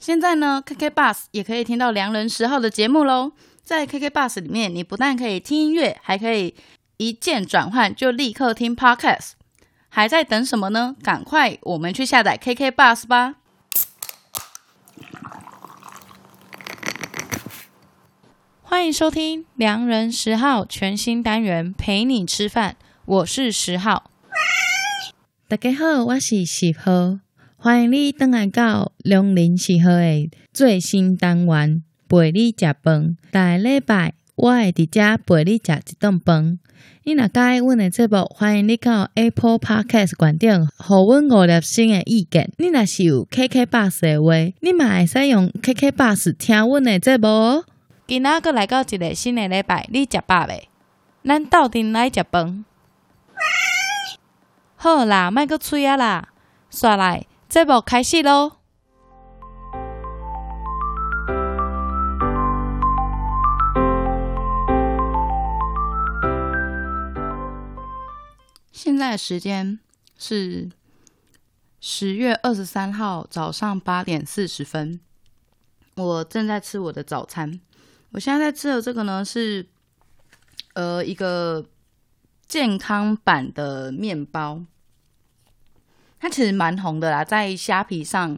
[0.00, 3.32] 现在呢，KK Bus 也可以听到良人十号的节目喽。
[3.62, 6.54] 在 KK Bus 里面，你不但可以听音乐，还可以
[6.96, 9.32] 一键转换，就立刻听 Podcast。
[9.88, 10.94] 还在等什么呢？
[11.02, 13.34] 赶快我们去下载 KK Bus 吧！
[18.62, 22.76] 欢迎收听良人十号全新单元，陪你吃饭。
[23.04, 24.10] 我是十号。
[25.48, 27.27] 大家好，我是十号。
[27.60, 33.16] 欢迎你登来到良人十号的最新单元，陪你食饭。
[33.32, 36.60] 大礼拜我会伫遮陪你食一顿饭。
[37.02, 42.52] 你若喜欢阮的节目，欢迎你到 Apple Podcast 关掉，互阮五粒星的意见。
[42.58, 47.64] 你若是有 KK Bus 的话，你嘛会使用 KK Bus 听阮的节目哦。
[48.06, 50.68] 今仔个来到一个新的礼拜，你食饱未？
[51.24, 52.64] 咱斗阵来食饭。
[54.76, 56.28] 好啦，莫阁催啊啦，
[56.70, 57.26] 煞来。
[57.48, 58.58] 节目开始喽！
[68.70, 69.80] 现在时间
[70.18, 70.68] 是
[71.80, 75.00] 十月二十三号早上八点四十分，
[75.94, 77.58] 我正在吃我的早餐。
[78.10, 79.66] 我现在在吃的这个呢，是
[80.74, 81.64] 呃一个
[82.46, 84.60] 健康版的面包。
[86.20, 88.36] 它其实蛮红的啦，在虾皮上，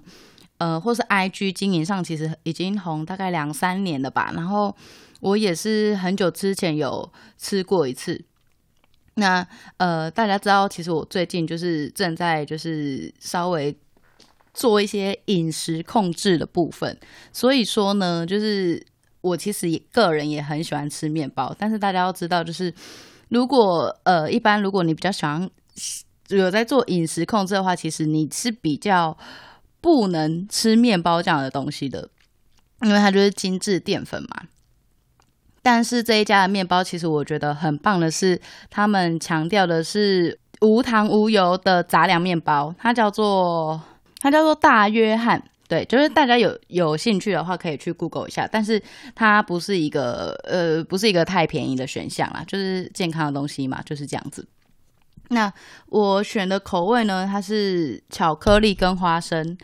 [0.59, 4.31] 呃，或是 IG 经营上，其实已经红大概两三年了吧。
[4.35, 4.77] 然后
[5.21, 8.23] 我也是很久之前有吃过一次。
[9.15, 9.47] 那
[9.79, 13.75] 呃，大家知道，其实我最近就是正在就是稍微
[14.53, 16.99] 做一些饮食控制的部分。
[17.33, 18.85] 所以说呢，就是
[19.23, 21.55] 我其实也个人也很喜欢吃面包。
[21.59, 22.73] 但是大家要知道，就是
[23.31, 25.51] 如果呃，一般如果你比较喜欢。
[26.37, 29.17] 有在做饮食控制的话，其实你是比较
[29.81, 32.09] 不能吃面包这样的东西的，
[32.83, 34.43] 因为它就是精致淀粉嘛。
[35.63, 38.41] 但是这一家的面包，其实我觉得很棒的是，
[38.71, 43.81] 他们强调的是无糖无油的杂粮面包，它叫做
[44.21, 48.83] 它叫做大约翰，对，就是大家有有兴趣的话可以去 Google 一下，但是
[49.15, 54.47] 它不是一个呃不是一个太便宜的选项啦，就是健康的东西嘛，就是这样子。
[55.33, 55.53] 那
[55.87, 59.57] 我选的口味呢，它是巧克力跟花生，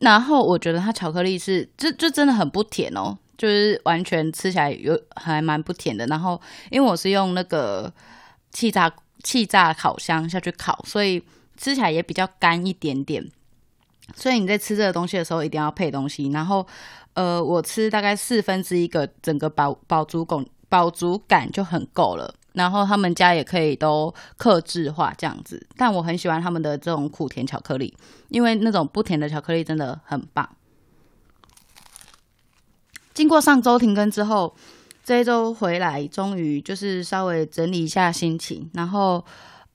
[0.00, 6.06] 然后我觉得它巧克力是，就就真的很不甜哦，就是完全吃起来有还蛮不甜的。
[6.06, 6.40] 然后
[6.70, 7.92] 因为我是用那个
[8.52, 8.88] 气炸
[9.24, 11.20] 气炸烤箱下去烤，所以
[11.56, 13.28] 吃起来也比较干一点点。
[14.14, 16.30] 所以你在吃这个东西的时候，一定要配东西。
[16.30, 16.64] 然后
[17.14, 22.32] 呃，我吃大概四分之一个，整个饱饱足感饱足感就很够了。
[22.52, 27.96] 然后他们家也可以都克制化这样子，但我很喜欢他们的这种苦甜巧克力，
[28.28, 30.48] 因为那种不甜的巧克力真的很棒。
[33.14, 34.54] 经过上周停更之后，
[35.04, 39.24] 这一周回来，终于就是稍微整理一下心情，然后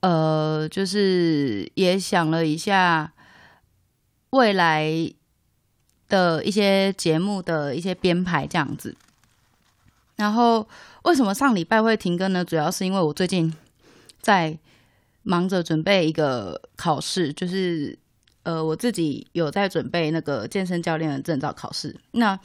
[0.00, 3.12] 呃，就是也想了一下
[4.30, 4.90] 未来
[6.08, 8.96] 的一些节目的一些编排这样子，
[10.16, 10.66] 然后。
[11.04, 12.42] 为什么上礼拜会停更呢？
[12.42, 13.52] 主要是因为我最近
[14.22, 14.58] 在
[15.22, 17.98] 忙着准备一个考试，就是
[18.42, 21.94] 呃，我自己有在准备那个健身教练的证照考试。
[22.12, 22.40] 那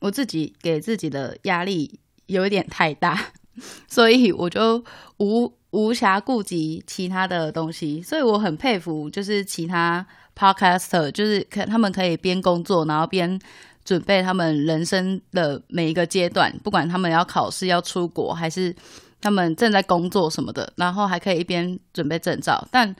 [0.00, 3.18] 我自己给自己的压力有一点太大，
[3.88, 4.84] 所以我就
[5.16, 8.02] 无无暇顾及其他的东西。
[8.02, 10.06] 所以我很佩服，就是其他
[10.38, 13.40] podcaster，就是可他们可以边工作，然后边。
[13.84, 18.74] 准备他们人生的每一个阶段，不管他们要考试、要出国，还是
[19.20, 22.66] 他们正在工作什么的，然后还可以一边准备证照。
[22.70, 22.94] 但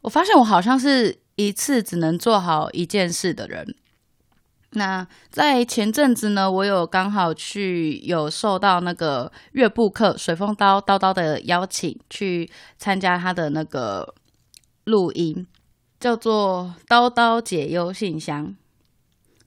[0.00, 3.74] 我发现我好像是一次只能做好一件事的人。
[4.70, 14.14] 那在前阵子呢，我有刚好去有受到那个乐布课水风刀叨叨的邀请，去参加他的那个
[14.84, 15.46] 录音，
[15.98, 18.48] 叫做《叨叨解忧信箱》。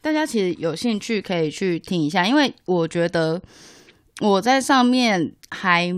[0.02, 3.42] 大家其实有兴趣可以去听一下，因为我觉得
[4.22, 5.94] 我在上面还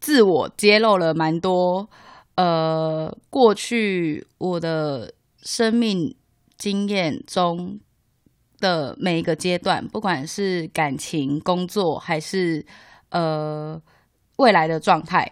[0.00, 1.88] 自我揭露了蛮多，
[2.36, 5.12] 呃，过去我的
[5.42, 6.14] 生命
[6.56, 7.80] 经验中
[8.60, 12.64] 的每一个阶段，不管是感情、工作，还是
[13.10, 13.80] 呃
[14.36, 15.30] 未来的状态，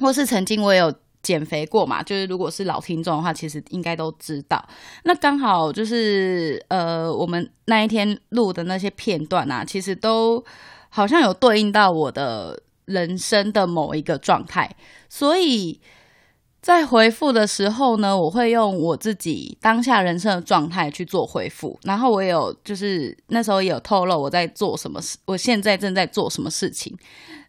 [0.00, 0.92] 或是曾经我有。
[1.22, 2.02] 减肥过嘛？
[2.02, 4.64] 就是如果是老听众的话，其实应该都知道。
[5.04, 10.44] 那刚好就是呃，我们那一天录的那些片段啊，其实都
[10.88, 14.74] 好像有对应到我的人生的某一个状态。
[15.08, 15.80] 所以
[16.60, 26.96] 在回复的时候呢，我会用我自己当下人生的状态去做回复，然后我有就是那时候也有透露我在做什么事，我现在正在做什么事情。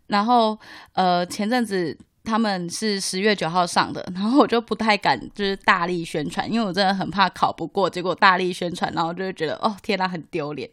[0.08, 0.58] 然后
[0.94, 10.70] 呃，前阵子他们是十月九号上的，然后我就不太敢就是大力宣传，因为我真的很怕考不过，结果大力宣传，然后就会觉得哦天哪，很丢脸。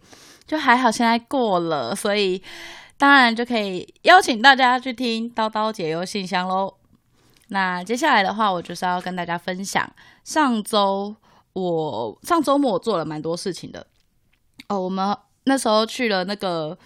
[0.46, 2.40] 就还好现在过了，所以
[2.96, 6.72] 当然就可以邀请大家去听叨叨解忧信箱喽。
[7.48, 9.90] 那接下来的话，我就是要跟大家分享
[10.22, 11.16] 上周
[11.52, 13.86] 我上周末我做了蛮多事情的
[14.68, 14.80] 哦。
[14.80, 16.78] 我们那时候去了那个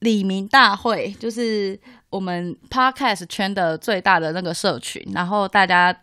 [0.00, 1.78] 里民大会，就是
[2.10, 5.96] 我们 Podcast 圈的最大的那个社群，然后大家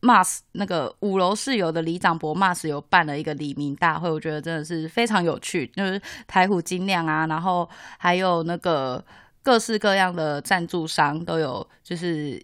[0.00, 7.68] mas 那个五楼室友的李长博 mas 有办了一个里民大会，我觉得真的是非常有趣，就是台虎精酿啊，然后
[7.98, 9.04] 还有那个
[9.42, 12.42] 各式各样的赞助商都有，就是。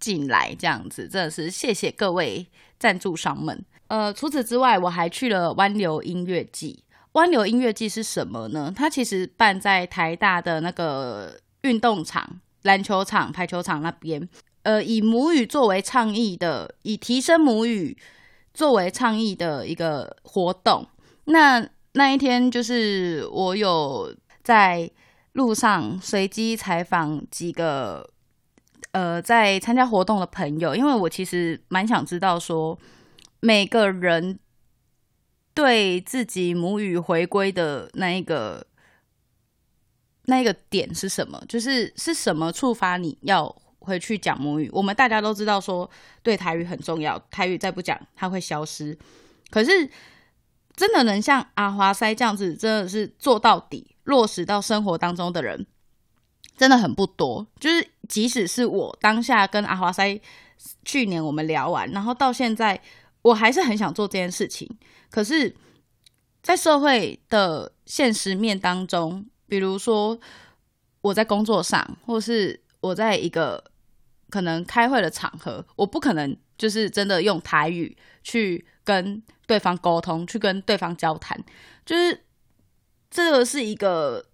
[0.00, 2.46] 进来这样子，真的是谢谢各位
[2.78, 3.62] 赞助商们。
[3.88, 6.82] 呃，除此之外，我还去了湾流音乐季。
[7.12, 8.72] 湾流音乐季是什么呢？
[8.74, 14.28] 它其实办在台大的那个运动场、篮球场、排球场那边。
[14.62, 17.96] 呃，以母语作为倡议的，以提升母语
[18.52, 20.86] 作为倡议的一个活动。
[21.24, 24.90] 那那一天，就是我有在
[25.32, 28.08] 路上随机采访几个。
[28.92, 32.76] 呃，在参加活动的朋友，因为我其实蛮想知道说，
[33.38, 34.36] 每个人
[35.54, 38.66] 对自己母语回归的那一个
[40.26, 41.42] 那一个点是什么？
[41.48, 44.70] 就是是什么触发你要回去讲母语？
[44.72, 45.90] 我们大家都知道说，
[46.22, 48.96] 对台语很重要，台语再不讲它会消失。
[49.50, 49.90] 可是，
[50.76, 55.66] 真的能像阿华塞这样子，真的是做到底，落实到生活当中的人，
[56.56, 60.20] 真的很不多，就是即使是我当下跟阿华塞
[60.84, 62.80] 去年我们聊完，然后到现在，
[63.22, 64.68] 我还是很想做这件事情。
[65.10, 65.54] 可是，
[66.42, 70.18] 在社会的现实面当中，比如说
[71.00, 73.62] 我在工作上，或是我在一个
[74.28, 81.42] 可能开会的场合，我不可能就是真的用台语去跟对方沟通，去跟对方交谈，
[81.84, 82.24] 就是
[83.10, 84.26] 这个是一个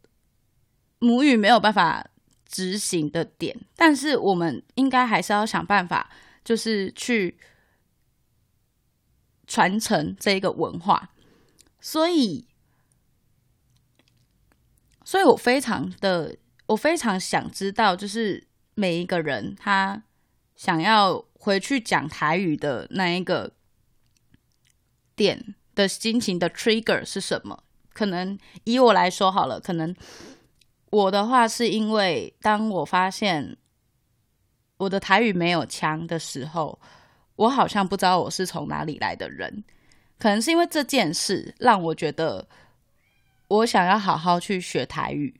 [0.98, 2.06] 母语没有办法。
[2.48, 6.08] 执行的点，但是我们应该还是要想办法，
[6.44, 7.36] 就是去
[9.46, 11.10] 传承这一个文化。
[11.80, 12.46] 所以，
[15.04, 20.02] 所以我非常的，我非常想知道，就是每一个人他
[20.54, 23.52] 想要回去讲台语的那一个
[25.14, 27.62] 点的心情的 trigger 是什么？
[27.92, 29.94] 可能以我来说好了，可能。
[30.90, 33.56] 我的话是因为，当我发现
[34.76, 36.78] 我的台语没有腔的时候，
[37.36, 39.62] 我好像不知道我是从哪里来的人。
[40.18, 42.46] 可能是因为这件事让我觉得，
[43.48, 45.38] 我想要好好去学台语，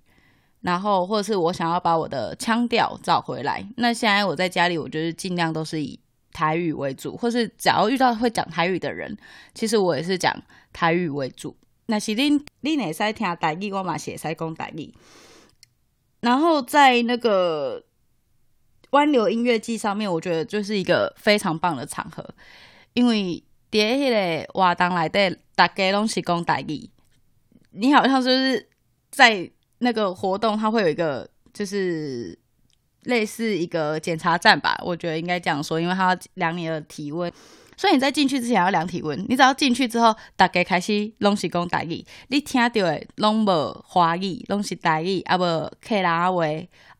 [0.60, 3.66] 然后或者是我想要把我的腔调找回来。
[3.76, 5.98] 那现在我在家里，我就是尽量都是以
[6.32, 9.16] 台语为主，或是只要遇到会讲台语的人，
[9.54, 10.36] 其实我也是讲
[10.72, 11.56] 台语为主。
[11.86, 14.92] 那是恁恁会使听台语，我嘛写使讲台语。
[16.20, 17.82] 然后在那个
[18.96, 22.28] 湾流音乐季上面，我觉得就是一个非常棒的场合，
[22.94, 26.90] 因为第一个活动里的大家都是讲台语，
[27.70, 28.68] 你好像就是
[29.10, 32.38] 在那个活动，它会有一个就是
[33.02, 37.32] 类似一个检查站吧，我觉得应该这样说，因为它要量你的体温。
[37.76, 45.42] 所以你在进去之前要量体温，你只要进去之后，大家开始拢是讲台语，你听到的拢无华语，拢是台语，啊无
[45.86, 46.44] 客人话，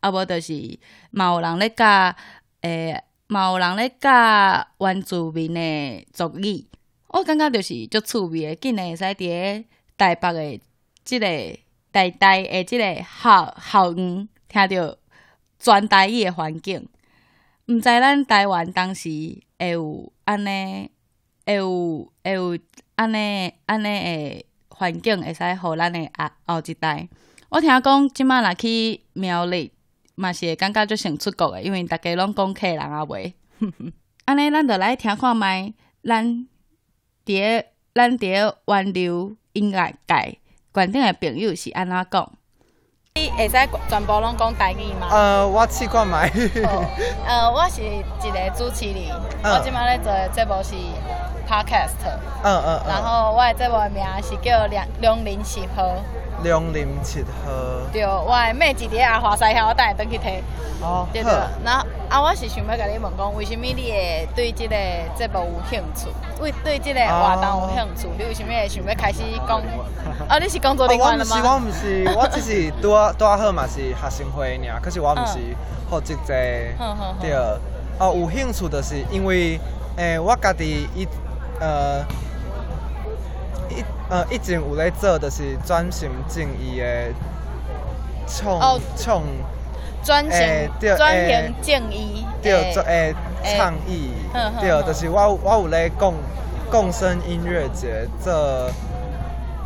[0.00, 0.78] 啊无就是
[1.11, 2.14] 嘛有人咧教，
[2.61, 6.66] 诶嘛有人咧教原住民的族语，
[7.09, 9.64] 我感觉就是足趣味的，竟然会使伫
[9.97, 10.61] 台北的
[11.04, 11.26] 即个
[11.90, 12.85] 台台的即个
[13.23, 14.97] 校校园听到
[15.59, 16.87] 全台语的环境，
[17.68, 19.09] 毋知咱台湾当时。
[19.59, 20.90] 会有安尼，
[21.47, 22.59] 会有会有
[22.97, 27.09] 安尼安尼诶环境，会使互咱诶啊后一代。
[27.49, 29.71] 我听讲，即摆若去苗栗，
[30.16, 33.16] 嘛是会感觉就像出国诶，因为逐家拢讲客人啊话。
[34.26, 36.49] 安尼，咱着来听看觅，咱
[37.25, 37.64] 伫
[37.95, 40.38] 咱伫个湾流音乐界
[40.73, 42.36] 观众诶朋友是安怎讲？
[43.16, 43.56] 你会使
[43.88, 45.08] 全部拢讲台语吗？
[45.11, 46.14] 呃，我试看觅。
[47.26, 49.11] 呃，我是一个主持人，
[49.42, 50.75] 呃、我即摆咧做的节目是
[51.49, 51.96] podcast，
[52.44, 55.82] 嗯嗯，嗯然后我的节目名是叫两两零七号。
[56.43, 57.50] 两零七号。
[57.93, 60.40] 对，我的妹子伫阿华西遐，我等下转去睇。
[60.83, 61.07] 哦。
[61.12, 61.33] 对对。
[61.64, 64.76] 然后啊，我是想要甲你问讲，为什么你会对这个
[65.16, 66.09] 节目有兴趣？
[66.40, 68.09] 为对这个活动有兴趣？
[68.09, 69.61] 哦、你为什么会想要开始讲？
[70.28, 71.37] 啊， 你是工作人员了吗？
[71.37, 75.38] 是，我唔是，我只是 拄拄好嘛是学生会尔，可是我唔是
[75.88, 76.81] 负责这个。
[77.21, 77.33] 对。
[77.99, 79.59] 哦，有兴趣就是因为，
[79.97, 81.09] 诶、欸，我家己一，
[81.61, 82.05] 呃。
[84.08, 87.12] 一呃，一前有咧做，就是专心正义的
[88.26, 89.22] 创创
[90.02, 90.40] 专心
[90.96, 93.14] 专心正义对做诶
[93.56, 94.12] 倡议。
[94.60, 96.14] 对，就是我我有咧共
[96.70, 98.70] 共生音乐节做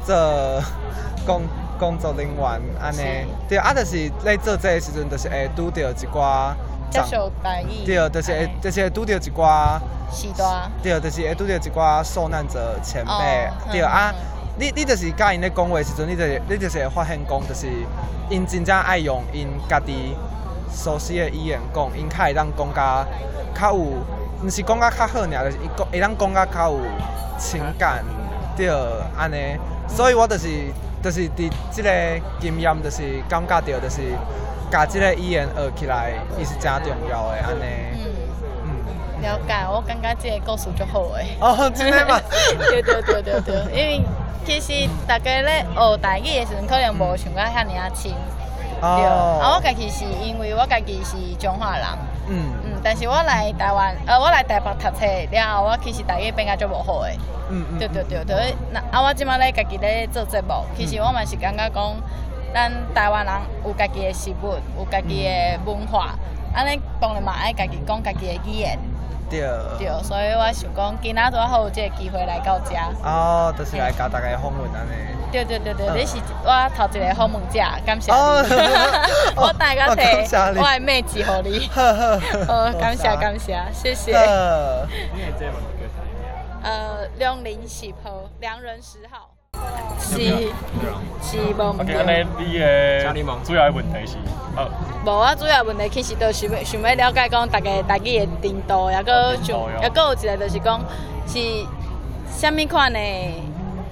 [0.04, 0.62] 做
[1.26, 1.42] 工
[1.78, 3.26] 工作人员安尼。
[3.48, 6.54] 对啊，就是咧做这个时阵，就是会拄着一寡
[6.90, 9.78] 接受待遇对，就是会就是会拄着一寡。
[10.12, 14.12] 是的，对，就是会拄着一寡受难者前辈，哦、对啊，
[14.58, 17.68] 你你就是甲因咧讲话时阵，你就是你就是会发现讲，就是
[18.28, 20.16] 因真正爱用因家己
[20.68, 23.06] 熟悉的语言讲，因较会当讲甲
[23.54, 23.84] 较有，
[24.42, 26.80] 毋是讲甲较好尔，就是伊讲会当讲甲较有
[27.38, 28.04] 情感，
[28.56, 28.68] 对，
[29.16, 29.56] 安尼，
[29.86, 30.48] 所以我就是
[31.00, 31.90] 就是伫即个
[32.40, 34.02] 经验，就是感觉到就是
[34.70, 37.64] 甲即个语言学起来，伊是真重要诶安尼。
[37.94, 38.10] 嗯
[39.22, 41.26] 了解，我感觉这个故事就好诶。
[41.40, 42.18] 哦，真的吗？
[42.70, 44.00] 对对对对对，因为
[44.46, 48.12] 其实大家咧学台语诶时阵，可能无想到遐尔啊深。
[48.80, 48.96] 哦。
[48.96, 49.04] 对。
[49.04, 51.86] 啊，我家己是因为我家己是中华人。
[52.28, 52.50] 嗯。
[52.64, 57.14] 嗯，但是我来台湾，呃，我来台北读册了后，我其实台语变甲足无好诶。
[57.50, 57.78] 嗯嗯。
[57.78, 61.94] 对对对对，那啊，我即马咧家己咧做节目，其实我嘛是感觉讲，
[62.52, 66.14] 咱台湾人有家己的食物，有家己的文化，
[66.54, 68.78] 安尼当然嘛爱家己讲家己的语言。
[69.30, 69.40] 对，
[69.78, 72.74] 对，所以我想讲，今仔多好有这个机会来到这。
[73.04, 74.92] 哦，就是来教大家访问安尼。
[75.30, 78.18] 对对对对，你是我头一个访问者，感谢你。
[79.40, 80.02] 我大家提，
[80.58, 81.68] 我的妹子互你。
[81.68, 84.12] 好，感谢感谢，谢谢。
[86.62, 89.30] 呃，两零十号，良人十号。
[90.10, 90.52] 是
[91.22, 91.92] 是无问题。
[91.94, 93.06] 安尼，你诶
[93.44, 94.16] 主要诶问题是？
[95.04, 100.80] 无啊，主要问题其实都想要想要了解讲大家台语诶程度，抑搁想，抑搁有一个就是讲
[101.26, 101.38] 是
[102.28, 103.34] 啥物款诶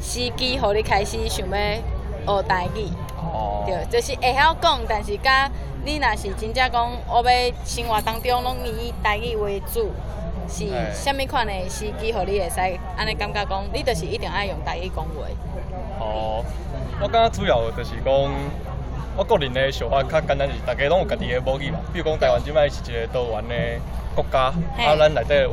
[0.00, 2.88] 时机，互你开始想要学台语。
[3.16, 3.64] 哦。
[3.66, 5.50] 对，就是会晓讲，但是甲
[5.84, 9.90] 你若是真正讲，我要生活当中拢以台语为主，
[10.48, 12.60] 是啥物款诶司机，互你会使
[12.96, 15.24] 安尼感觉讲，你就是一定爱用台语讲话。
[15.98, 16.44] 哦，
[17.00, 18.14] 我感觉主要就是讲。
[19.18, 21.80] 我个人的想法较简单是，大家拢有家己的母语嘛。
[21.92, 23.54] 比如讲台湾即摆是一个多元的
[24.14, 24.42] 国家，
[24.78, 25.50] 啊，咱内底有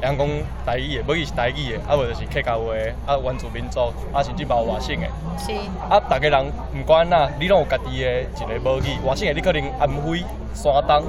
[0.00, 0.28] 人讲
[0.64, 2.62] 台语的，母语是台语的，啊无就是客家话，
[3.04, 5.06] 啊原住民族，啊甚至包括外省的。
[5.36, 5.50] 是。
[5.90, 9.04] 啊，大家人毋管哪，你拢有家己的一个母语。
[9.04, 10.22] 外省的你可能安徽、
[10.54, 11.02] 山东。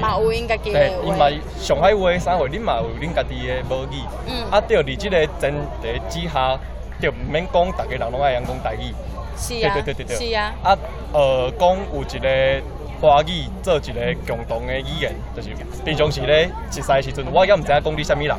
[0.00, 0.86] 嘛有因家己的话。
[0.86, 4.00] 对，伊嘛上海话、啥话，恁嘛有恁家己的母语。
[4.26, 4.50] 嗯。
[4.50, 5.52] 啊，对，伫即个前
[5.82, 6.58] 提之下，
[7.00, 8.94] 就毋免讲，大家人拢爱用讲台语。
[9.36, 10.52] 是啊，对对对对对，是啊。
[10.62, 10.76] 啊，
[11.12, 12.62] 呃，讲有一个
[13.00, 15.48] 华语做一个共同的语言，就是
[15.84, 18.36] 平常时咧熟悉时阵，我也毋知影讲你啥物人，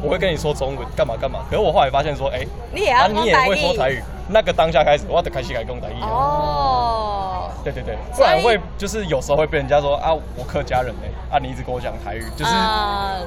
[0.00, 1.40] 我会跟你说中文，干嘛干嘛。
[1.50, 6.00] 可是我后来发现说，哎、欸，你也啊，你也会说台语，那个当下开始，我就开始来讲台语。
[6.00, 6.45] 哦。
[7.72, 12.52] 对对对，不然会就是有时候会被人家说啊，我客家人哎，啊你一直跟我讲台语，就是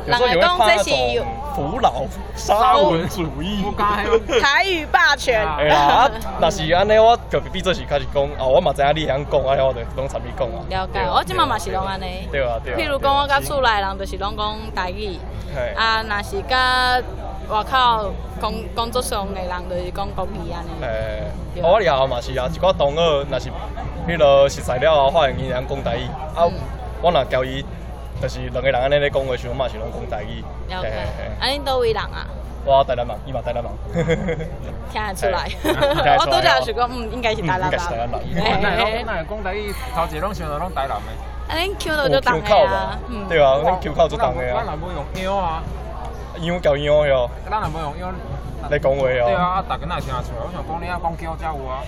[0.05, 2.03] 有时候也会怕那种古老
[2.35, 3.65] 沙文主义，
[4.41, 5.45] 台语霸权。
[5.45, 10.63] 哎呀，那是安尼，我隔壁这时开始讲啊，我嘛知影你会晓讲，啊我就拢参与讲啊。
[10.69, 12.27] 了解，我即嘛嘛是拢安尼。
[12.31, 12.77] 对啊对啊。
[12.77, 15.17] 譬如讲我甲厝内人就是拢讲台语，
[15.75, 17.01] 啊那是甲
[17.49, 20.69] 外口工工作上的人就是讲国语安尼。
[20.81, 21.23] 哎，
[21.61, 23.51] 我以后嘛是啊，一个同学那是。
[24.07, 26.45] 迄落熟悉了后，发现伊人讲台语，啊，
[27.01, 27.63] 我若交伊，
[28.21, 30.43] 就是两个人安尼咧讲话时，我嘛是拢讲台语。
[30.69, 30.89] 了解。
[31.39, 32.27] 啊，恁叨位人啊？
[32.65, 33.71] 我台南人，伊嘛台南人。
[34.91, 35.49] 听得出来。
[35.63, 37.71] 我拄则是讲，嗯，应该是台南人。
[37.71, 38.19] 应该是台南人。
[38.35, 41.09] 那那那讲台语，头一拢想到拢台南的。
[41.47, 42.99] 啊，恁 Q 到就重的啊。
[43.29, 44.63] 对啊，恁 Q 口就重的啊。
[44.65, 45.63] 咱若无用央啊。
[46.41, 47.29] 央交央哟。
[47.49, 48.13] 咱若无用央
[48.69, 49.07] 来讲话哦。
[49.07, 50.43] 对啊，啊，大家哪会听得出来？
[50.43, 51.81] 我想讲你啊，讲 Q 才有啊。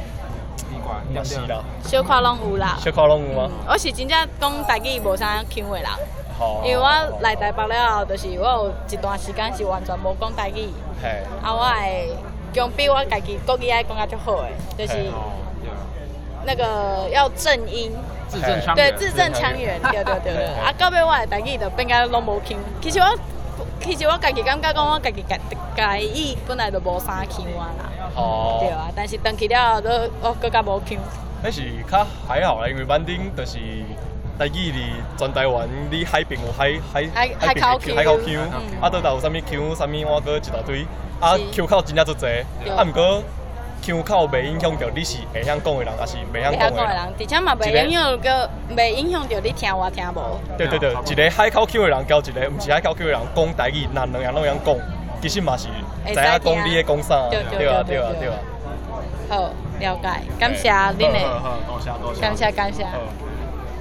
[1.13, 3.49] 也是啦，小可拢有啦，小可拢有吗？
[3.67, 5.89] 我是真正讲台语无啥腔的人，
[6.63, 6.89] 因为我
[7.21, 10.69] 来台北了后，就是我有一段时间是完全无讲台语，
[11.43, 12.15] 啊，我会
[12.53, 15.11] 讲比我家己国语爱讲较足好诶，就是
[16.43, 17.91] 那个要正音，
[18.75, 22.57] 对字正腔圆，对对对对，啊，到尾我的台语就变甲拢无腔。
[22.81, 23.05] 其实我
[23.79, 25.37] 其实我家己感觉讲，我家己家
[25.75, 28.00] 家己本来就无啥腔啊啦。
[28.15, 28.57] 哦。
[28.61, 29.89] 对啊，但是登去了后，都
[30.21, 30.97] 哦更加无腔。
[31.43, 33.57] 那是较还好啦，因为板顶就是
[34.37, 38.35] 台语哩，全台湾你海边有海海海海口腔，海口腔，
[38.79, 40.85] 啊，倒有啥物腔，啥物我阁一大堆，
[41.19, 42.43] 啊，腔口真正足侪，
[42.75, 43.23] 啊，毋过
[43.81, 50.39] 腔口袂影响到你是会晓讲的人，还是袂晓讲的人，而且嘛袂影响个，袂影响到你听我听无。
[50.55, 54.75] 对对对，一个海口腔的人交一个毋是海口腔的人讲台语，那两样拢会晓讲，
[55.21, 55.67] 其实嘛是
[56.05, 58.35] 知影讲你咧讲啥，对啊对啊对啊。
[59.29, 59.49] 好，
[59.79, 61.25] 了解，感谢恁嘞，
[62.19, 62.85] 感谢感谢。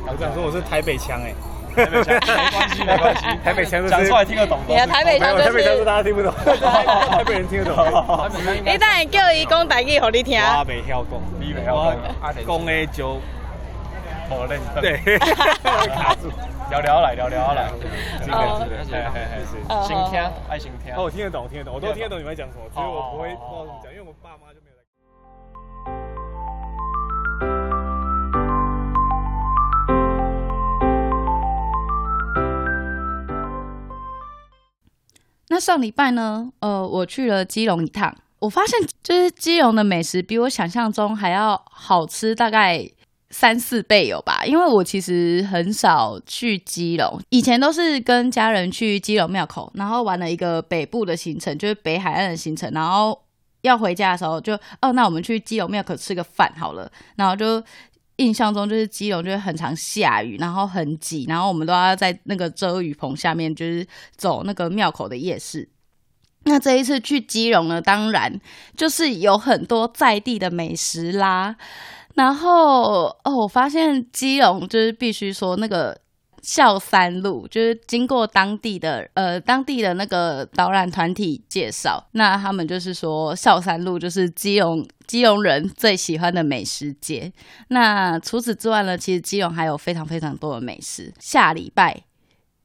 [0.07, 1.33] 我想说我是台北腔哎，
[1.75, 4.59] 台北腔没关系没关系， 台北腔讲出来听得懂。
[4.69, 8.29] 你的台北腔台北腔是大家听不 懂，台北人听得懂。
[8.65, 10.41] 你等下叫伊讲台语，互你听。
[10.41, 13.21] 我未晓讲，你未晓讲，讲的就
[14.29, 14.83] 好认真。
[14.83, 15.19] 对，
[15.89, 16.31] 卡住。
[16.71, 17.69] 聊聊来，聊聊来。
[18.31, 19.59] 哦，是是是。
[19.87, 20.95] 心听，爱心听。
[20.95, 24.83] 哦，我听得懂，听得懂，我都听得懂你们在讲什么，所以我不会不知道怎么讲，因为我爸妈就没有来。
[35.49, 42.89] 那上礼拜呢，呃，我去了基隆一趟，我发现就是基隆的美食比我想象中还要好吃，大概
[43.31, 44.45] 三四倍有吧。
[44.45, 53.21] 因为我其实很少去基隆，以前都是跟家人去基隆庙口，然后玩了一个北部的行程，就是北海岸的行程，然后
[53.63, 57.63] 要回家的时候就哦，那我们去基隆庙口吃个饭好了，然后就。
[58.17, 65.67] 印象中就是基隆就是很常下雨，然后很挤，然后我们都要在那个遮雨棚下面，就是走那个庙口的夜市。
[66.45, 68.39] 那这一次去基隆呢，当然
[68.77, 71.57] 就是有很多在地的美食啦。
[72.21, 75.99] 然后哦，我发现基隆就是必须说那个。
[76.43, 87.31] 孝三路就是经过当地的呃当地的那个导览团体介绍，那他们就是说孝三路就是基隆基隆人最喜欢的美食街。
[87.69, 91.12] 那除此之外呢，其实基隆还有非常非常多的美食。
[91.21, 92.05] 下礼拜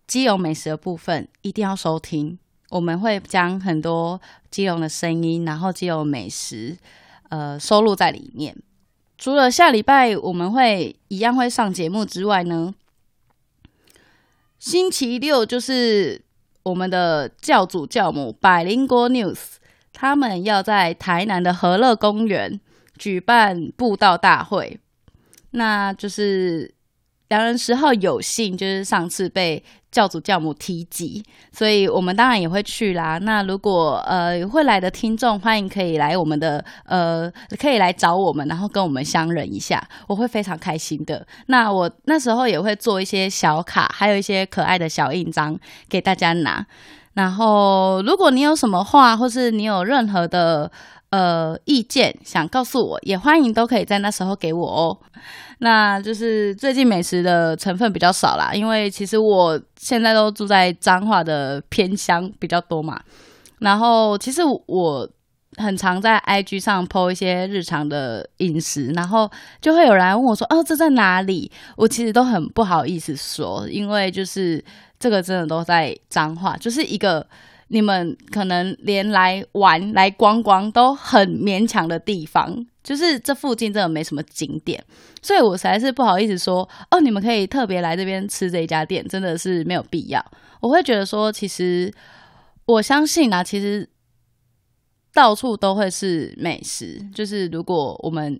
[0.07, 6.77] 基隆美食的部分一定要收听，我们会将很多基隆的声音，然后基隆美食
[7.27, 8.55] 呃收录在里面。
[9.17, 12.75] 除了下礼拜我们会一样会上节目之外呢。
[14.59, 16.22] 星期六就是
[16.63, 19.55] 我们的教主教母百灵国 News，
[19.94, 22.59] 他们要在台南的和乐公园
[22.98, 24.79] 举办布道大会，
[25.51, 26.75] 那就是。
[27.29, 33.18] 良人十号有幸就是上次被教主教母提及，所以我们当然也会去啦。
[33.20, 41.25] 那如果呃会来的听众，欢迎可以来我们的呃可以来找我们，然后跟我们相认一下，我会非常开心的。
[41.48, 45.57] 那我那时候也会做一些小卡，还有一些可爱的小印章
[45.90, 46.66] 给大家拿。
[47.14, 50.70] 然后如果你有什么话，或是你有任何的
[51.15, 54.97] 呃意见想告诉我，也欢迎都可以在那时候给我哦。
[55.59, 62.99] 那就是最近美食的成分比较少啦，因为其实我现在都住在彰化的偏乡比较多嘛。
[63.59, 65.09] 然后其实我
[65.55, 74.61] 很常在 IG 上 po 一些日常的饮食，然后就会有人问我说：“哦，这在哪里？”我其实都很不好意思说，因为就是
[74.99, 77.25] 这个真的都在彰化，就是一个。
[77.67, 84.83] 你们可能连来玩、来观光都很勉强的地方，就是这附近真的没什么景点，
[85.21, 90.23] 所以我实在是不好意思说哦，你们可以特别来这边吃这一家店，真的是没有必要。
[90.61, 91.91] 我会觉得说，其实
[92.65, 93.89] 我相信啊，其实
[95.13, 98.39] 到处都会是美食，就是如果我们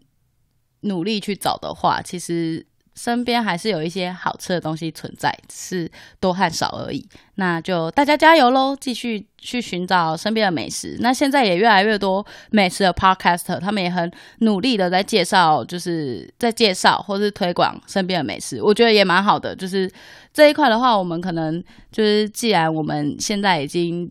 [0.81, 2.65] 努力去找的话，其实。
[2.95, 7.08] 身边还是有一些好吃的东西存在，是多和少而已。
[7.36, 10.95] 那就大家加油喽，继续去寻找身边的美食。
[11.01, 18.62] 那现在也越来越多美食的 podcaster，他们也很努力的在介绍，就是在介绍或是推广身边的美食。
[18.62, 19.53] 我觉得也蛮好的。
[19.53, 19.91] 就是
[20.34, 24.10] 这一块的话，我们可能就是既然我们现在已经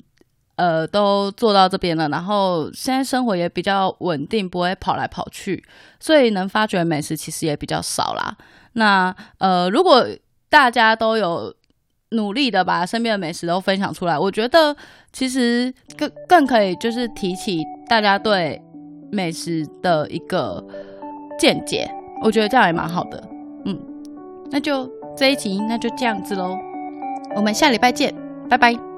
[0.57, 5.65] 呃都做到这边了，然后现在生活也比较稳定，不会跑来跑去，
[5.99, 8.37] 所以能发掘美食其实也比较少啦。
[8.75, 10.07] 那呃，如果
[10.49, 11.53] 大家都有
[12.11, 14.77] 努力的把身边的美食都分享出来，我觉得
[15.13, 18.61] 其实更更可以就是提起大家对
[19.11, 20.65] 美食的一个
[21.39, 21.91] 见解，
[22.23, 23.23] 我觉得这样也蛮好的。
[23.65, 23.77] 嗯，
[24.51, 26.57] 那就这一集那就这样子喽，
[27.35, 28.15] 我们下礼拜见，
[28.49, 28.94] 拜拜。